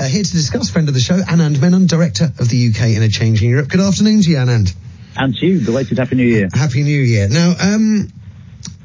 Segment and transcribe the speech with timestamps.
[0.00, 3.02] Uh, here to discuss, friend of the show, Anand Menon, Director of the UK in
[3.02, 3.68] a Changing Europe.
[3.68, 4.74] Good afternoon to you, Anand.
[5.14, 6.48] And to you, belated Happy New Year.
[6.54, 7.28] Happy New Year.
[7.28, 8.08] Now, um,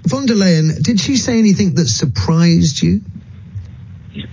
[0.04, 3.00] von der Leyen, did she say anything that surprised you?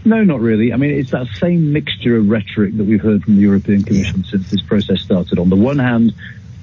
[0.05, 0.73] No, not really.
[0.73, 4.25] I mean, it's that same mixture of rhetoric that we've heard from the European Commission
[4.25, 4.31] yeah.
[4.33, 5.39] since this process started.
[5.39, 6.13] On the one hand,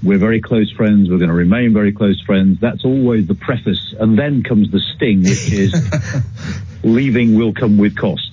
[0.04, 2.60] we're very close friends, we're going to remain very close friends.
[2.60, 3.96] That's always the preface.
[3.98, 5.74] And then comes the sting, which is
[6.84, 8.29] leaving will come with costs.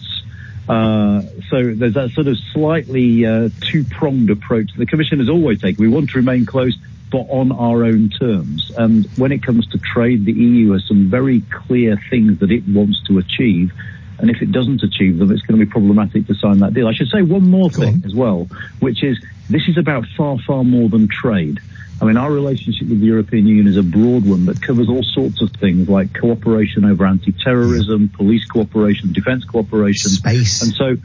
[0.69, 5.83] Uh, so there's that sort of slightly uh, two-pronged approach the Commission has always taken.
[5.83, 6.77] We want to remain close,
[7.11, 8.73] but on our own terms.
[8.77, 12.67] And when it comes to trade, the EU has some very clear things that it
[12.69, 13.73] wants to achieve.
[14.19, 16.89] And if it doesn't achieve them, it's going to be problematic to sign that deal.
[16.89, 18.49] I should say one more thing as well,
[18.81, 21.61] which is this is about far, far more than trade.
[22.01, 25.03] I mean, our relationship with the European Union is a broad one that covers all
[25.03, 30.11] sorts of things like cooperation over anti-terrorism, police cooperation, defence cooperation.
[30.11, 30.63] Space.
[30.63, 30.97] And so,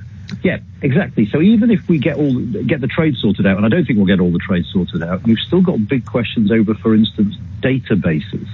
[0.43, 1.27] yeah, exactly.
[1.27, 3.97] So even if we get all get the trade sorted out, and I don't think
[3.97, 7.35] we'll get all the trade sorted out, we've still got big questions over, for instance,
[7.61, 8.47] databases.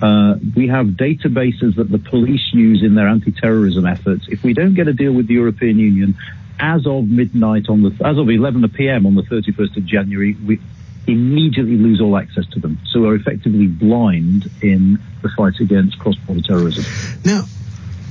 [0.00, 4.26] Uh, we have databases that the police use in their anti-terrorism efforts.
[4.28, 6.16] If we don't get a deal with the European Union,
[6.60, 9.06] as of midnight on the as of 11 p.m.
[9.06, 10.60] on the 31st of January, we
[11.06, 12.78] immediately lose all access to them.
[12.90, 16.84] So we're effectively blind in the fight against cross-border terrorism.
[17.24, 17.44] Now,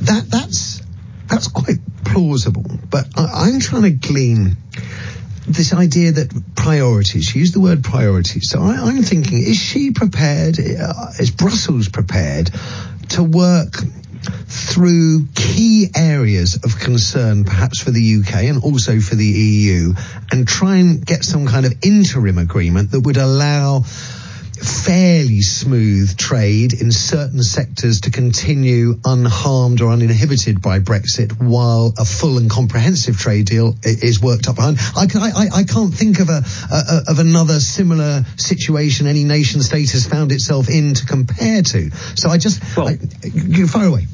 [0.02, 0.82] that that's
[1.28, 4.58] that's quite plausible, but I, am trying to glean
[5.48, 7.26] this idea that priorities.
[7.26, 8.50] She used the word priorities.
[8.50, 10.60] So I, am thinking: is she prepared?
[10.60, 12.52] Uh, is Brussels prepared
[13.10, 13.76] to work?
[14.70, 19.94] Through key areas of concern, perhaps for the UK and also for the EU,
[20.32, 23.84] and try and get some kind of interim agreement that would allow
[24.60, 32.06] fairly smooth trade in certain sectors to continue unharmed or uninhibited by Brexit while a
[32.06, 34.78] full and comprehensive trade deal is worked up behind.
[34.96, 39.92] I, I, I can't think of a, a, of another similar situation any nation state
[39.92, 41.92] has found itself in to compare to.
[42.16, 42.98] So I just, well, I,
[43.68, 44.08] far away.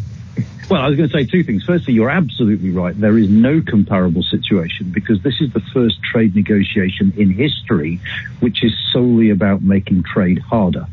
[0.69, 1.63] Well, I was going to say two things.
[1.63, 3.00] Firstly, you're absolutely right.
[3.00, 8.00] There is no comparable situation because this is the first trade negotiation in history
[8.40, 10.88] which is solely about making trade harder.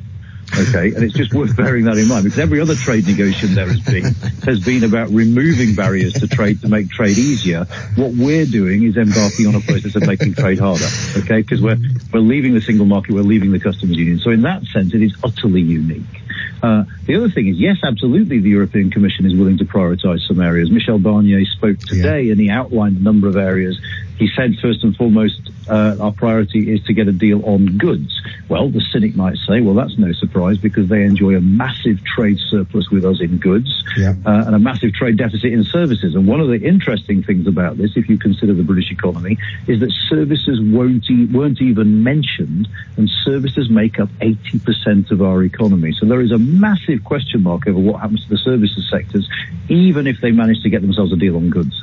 [0.55, 3.67] Okay, and it's just worth bearing that in mind because every other trade negotiation there
[3.67, 4.05] has been
[4.45, 7.65] has been about removing barriers to trade to make trade easier.
[7.97, 10.89] What we're doing is embarking on a process of making trade harder.
[11.17, 11.79] Okay, because we're
[12.13, 14.19] we're leaving the single market, we're leaving the customs union.
[14.19, 16.21] So in that sense, it is utterly unique.
[16.62, 20.41] Uh, the other thing is, yes, absolutely, the European Commission is willing to prioritise some
[20.41, 20.71] areas.
[20.71, 22.33] Michel Barnier spoke today yeah.
[22.33, 23.81] and he outlined a number of areas.
[24.19, 28.21] He said, first and foremost, uh, our priority is to get a deal on goods.
[28.49, 32.39] Well, the cynic might say, well, that's no surprise because they enjoy a massive trade
[32.50, 34.15] surplus with us in goods yeah.
[34.27, 36.15] uh, and a massive trade deficit in services.
[36.15, 39.81] And one of the interesting things about this, if you consider the British economy, is
[39.81, 45.93] that services won't e- weren't even mentioned, and services make up 80% of our economy.
[45.99, 49.29] So there is a massive question mark over what happens to the services sectors,
[49.69, 51.75] even if they manage to get themselves a deal on goods.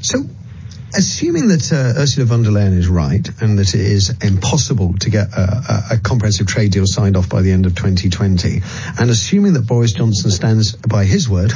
[0.00, 0.24] So
[0.94, 5.10] assuming that uh, Ursula von der Leyen is right and that it is impossible to
[5.10, 8.62] get a, a, a, comprehensive trade deal signed off by the end of 2020,
[8.98, 11.52] and assuming that Boris Johnson stands by his word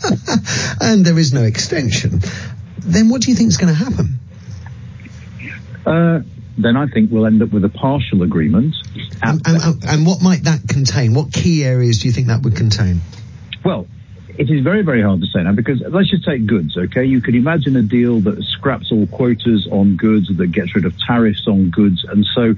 [0.80, 2.20] and there is no extension,
[2.78, 4.18] then what do you think is going to happen?
[5.84, 6.20] Uh,
[6.58, 8.74] then I think we'll end up with a partial agreement.
[9.22, 11.14] And, and, and what might that contain?
[11.14, 13.00] What key areas do you think that would contain?
[13.64, 13.86] Well,
[14.38, 17.04] it is very, very hard to say now because let's just take goods, okay?
[17.04, 20.98] You could imagine a deal that scraps all quotas on goods, that gets rid of
[20.98, 22.54] tariffs on goods, and so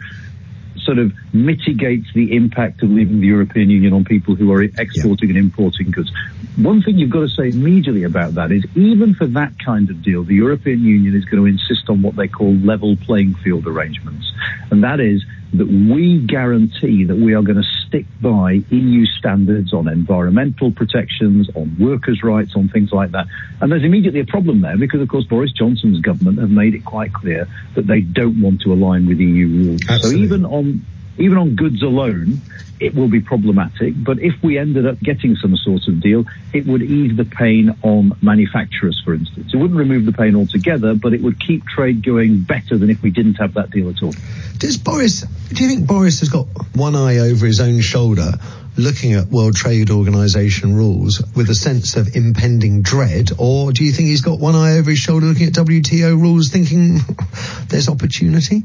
[0.84, 5.30] sort of mitigates the impact of leaving the European Union on people who are exporting
[5.30, 5.36] yeah.
[5.36, 6.12] and importing goods.
[6.56, 10.02] One thing you've got to say immediately about that is even for that kind of
[10.02, 13.66] deal, the European Union is going to insist on what they call level playing field
[13.66, 14.30] arrangements.
[14.70, 19.72] And that is that we guarantee that we are going to stick by EU standards
[19.72, 23.26] on environmental protections, on workers' rights, on things like that.
[23.60, 26.84] And there's immediately a problem there because, of course, Boris Johnson's government have made it
[26.84, 29.80] quite clear that they don't want to align with EU rules.
[29.88, 30.10] Absolutely.
[30.10, 30.86] So even on
[31.16, 32.40] even on goods alone,
[32.80, 33.94] it will be problematic.
[33.96, 37.76] But if we ended up getting some sort of deal, it would ease the pain
[37.82, 39.52] on manufacturers, for instance.
[39.52, 43.02] It wouldn't remove the pain altogether, but it would keep trade going better than if
[43.02, 44.14] we didn't have that deal at all.
[44.58, 48.32] Does Boris, do you think Boris has got one eye over his own shoulder?
[48.76, 53.92] Looking at World Trade Organization rules with a sense of impending dread, or do you
[53.92, 56.98] think he's got one eye over his shoulder looking at WTO rules thinking
[57.68, 58.64] there's opportunity?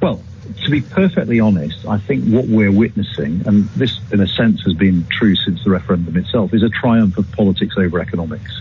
[0.00, 0.22] Well,
[0.64, 4.74] to be perfectly honest, I think what we're witnessing, and this in a sense has
[4.74, 8.52] been true since the referendum itself, is a triumph of politics over economics.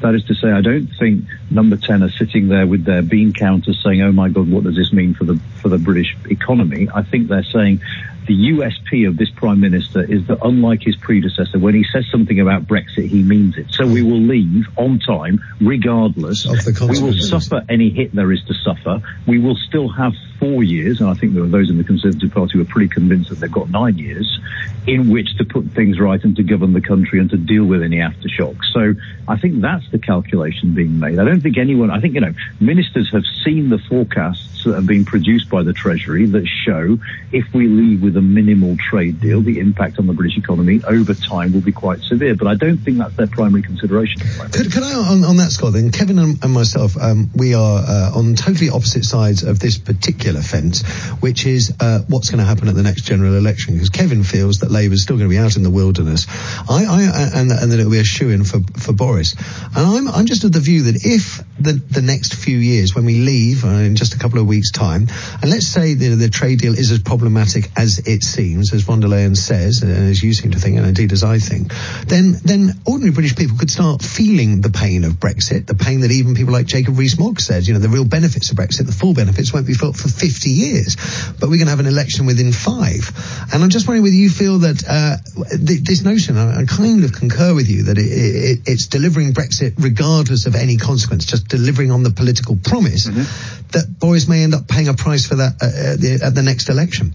[0.00, 3.32] That is to say, I don't think number 10 are sitting there with their bean
[3.32, 6.88] counters saying, oh my God, what does this mean for the, for the British economy?
[6.94, 7.80] I think they're saying,
[8.26, 12.40] the USP of this Prime Minister is that unlike his predecessor, when he says something
[12.40, 13.66] about Brexit, he means it.
[13.70, 16.44] So we will leave on time, regardless.
[16.44, 19.00] Of the we will suffer any hit there is to suffer.
[19.26, 22.32] We will still have four years, and I think there are those in the Conservative
[22.32, 24.40] Party who are pretty convinced that they've got nine years,
[24.86, 27.82] in which to put things right and to govern the country and to deal with
[27.82, 28.64] any aftershocks.
[28.72, 28.94] So
[29.28, 31.18] I think that's the calculation being made.
[31.18, 34.86] I don't think anyone, I think, you know, ministers have seen the forecasts that have
[34.86, 36.98] been produced by the Treasury that show
[37.32, 41.14] if we leave with a minimal trade deal, the impact on the British economy over
[41.14, 42.34] time will be quite severe.
[42.34, 44.20] But I don't think that's their primary consideration.
[44.52, 47.78] Could, could I, on, on, that, Scott, then, Kevin and, and myself, um, we are
[47.78, 50.82] uh, on totally opposite sides of this particular fence,
[51.20, 53.74] which is uh, what's going to happen at the next general election.
[53.74, 56.26] Because Kevin feels that Labour is still going to be out in the wilderness,
[56.68, 57.02] I, I
[57.34, 59.34] and, and that it'll be a shoe in for, for Boris.
[59.76, 63.04] And I'm, I'm just of the view that if the, the next few years, when
[63.04, 65.06] we leave uh, in just a couple of weeks' time,
[65.42, 69.00] and let's say the, the trade deal is as problematic as it seems, as von
[69.00, 71.72] der Leyen says, and as you seem to think, and indeed as I think,
[72.06, 76.10] then then ordinary British people could start feeling the pain of Brexit, the pain that
[76.10, 79.12] even people like Jacob Rees-Mogg said, you know, the real benefits of Brexit, the full
[79.12, 80.96] benefits won't be felt for 50 years,
[81.38, 83.12] but we're going to have an election within five.
[83.52, 85.16] And I'm just wondering whether you feel that uh,
[85.50, 89.32] th- this notion, I, I, kind of concur with you, that it, it, it's delivering
[89.32, 93.68] Brexit regardless of any consequence, just delivering on the political promise, mm-hmm.
[93.72, 96.42] that Boris may end up paying a price for that uh, at, the, at the
[96.42, 97.12] next election.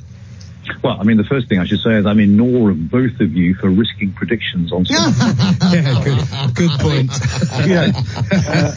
[0.84, 3.20] Well, I mean, the first thing I should say is I'm in awe of both
[3.20, 4.86] of you for risking predictions on.
[4.90, 7.12] yeah, good, good point.
[7.68, 7.92] yeah,
[8.32, 8.76] uh,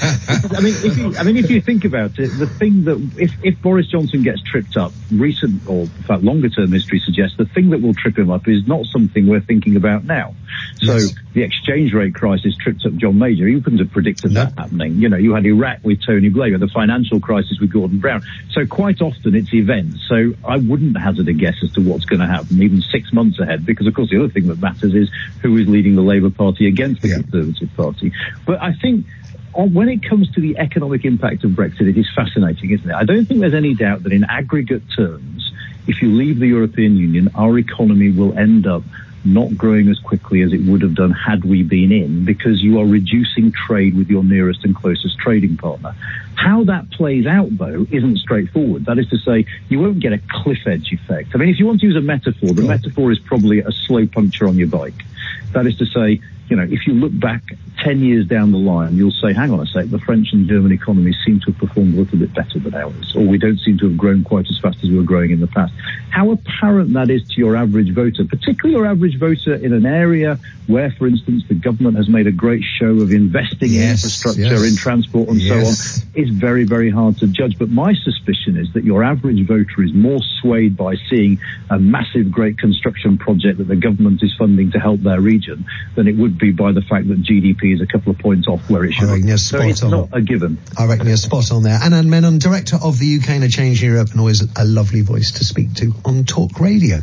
[0.56, 3.32] I mean, if you, I mean, if you think about it, the thing that if,
[3.42, 7.46] if Boris Johnson gets tripped up, recent or in fact longer term history suggests the
[7.46, 10.34] thing that will trip him up is not something we're thinking about now.
[10.82, 11.14] So yes.
[11.32, 13.48] the exchange rate crisis tripped up John Major.
[13.48, 14.44] You couldn't have predicted no.
[14.44, 14.96] that happening.
[14.96, 18.22] You know, you had Iraq with Tony Blair, the financial crisis with Gordon Brown.
[18.50, 20.00] So quite often it's events.
[20.08, 23.38] So I wouldn't hazard a guess as to what's going to happen even six months
[23.38, 25.08] ahead, because of course the other thing that matters is
[25.40, 27.14] who is leading the Labour Party against the yeah.
[27.22, 28.12] Conservative Party.
[28.44, 29.06] But I think
[29.54, 32.94] uh, when it comes to the economic impact of Brexit, it is fascinating, isn't it?
[32.94, 35.52] I don't think there's any doubt that in aggregate terms,
[35.86, 38.82] if you leave the European Union, our economy will end up
[39.24, 42.78] not growing as quickly as it would have done had we been in because you
[42.78, 45.94] are reducing trade with your nearest and closest trading partner.
[46.36, 48.84] How that plays out, though, isn't straightforward.
[48.84, 51.30] That is to say, you won't get a cliff edge effect.
[51.34, 54.06] I mean, if you want to use a metaphor, the metaphor is probably a slow
[54.06, 55.04] puncture on your bike.
[55.52, 57.42] That is to say, you know, if you look back
[57.82, 60.72] 10 years down the line, you'll say, hang on a sec, the French and German
[60.72, 63.78] economies seem to have performed a little bit better than ours, or we don't seem
[63.78, 65.72] to have grown quite as fast as we were growing in the past.
[66.10, 70.38] How apparent that is to your average voter, particularly your average voter in an area
[70.66, 74.42] where, for instance, the government has made a great show of investing yes, in infrastructure,
[74.42, 74.70] yes.
[74.70, 76.00] in transport and yes.
[76.00, 77.58] so on, is very, very hard to judge.
[77.58, 81.38] But my suspicion is that your average voter is more swayed by seeing
[81.68, 86.08] a massive, great construction project that the government is funding to help their region than
[86.08, 88.84] it would be by the fact that GDP is a couple of points off where
[88.84, 89.26] it should be.
[89.26, 89.90] You're so it's on.
[89.90, 90.58] not a given.
[90.78, 91.78] I reckon you're spot on there.
[91.78, 95.32] Anand Menon, Director of the UK and a Change Europe, and always a lovely voice
[95.32, 97.00] to speak to on Talk Radio.